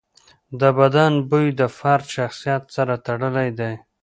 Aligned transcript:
د 0.59 0.61
بدن 0.79 1.11
بوی 1.29 1.47
د 1.59 1.61
فرد 1.77 2.05
شخصیت 2.15 2.63
سره 2.75 2.93
تړلی 3.05 3.49
دی. 3.59 3.73